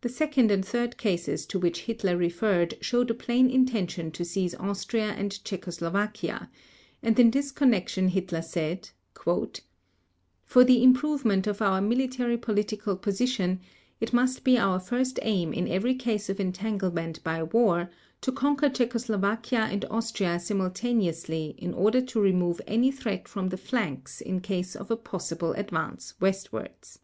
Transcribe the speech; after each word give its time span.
The 0.00 0.08
second 0.08 0.52
and 0.52 0.64
third 0.64 0.96
cases 0.96 1.44
to 1.46 1.58
which 1.58 1.80
Hitler 1.80 2.16
referred 2.16 2.74
show 2.80 3.02
the 3.02 3.14
plain 3.14 3.50
intention 3.50 4.12
to 4.12 4.24
seize 4.24 4.54
Austria 4.54 5.06
and 5.10 5.42
Czechoslovakia, 5.44 6.52
and 7.02 7.18
in 7.18 7.32
this 7.32 7.50
connection 7.50 8.10
Hitler 8.10 8.42
said: 8.42 8.90
"For 9.24 10.62
the 10.62 10.84
improvement 10.84 11.48
of 11.48 11.60
our 11.60 11.80
military 11.80 12.38
political 12.38 12.94
position, 12.96 13.60
it 14.00 14.12
must 14.12 14.44
be 14.44 14.56
our 14.56 14.78
first 14.78 15.18
aim 15.22 15.52
in 15.52 15.66
every 15.66 15.96
case 15.96 16.28
of 16.30 16.38
entanglement 16.38 17.24
by 17.24 17.42
war 17.42 17.90
to 18.20 18.30
conquer 18.30 18.68
Czechoslovakia 18.68 19.62
and 19.62 19.84
Austria 19.86 20.38
simultaneously 20.38 21.56
in 21.58 21.74
order 21.74 22.00
to 22.02 22.20
remove 22.20 22.60
any 22.68 22.92
threat 22.92 23.26
from 23.26 23.48
the 23.48 23.56
flanks 23.56 24.20
in 24.20 24.40
case 24.40 24.76
of 24.76 24.92
a 24.92 24.96
possible 24.96 25.54
advance 25.54 26.14
westwards." 26.20 27.00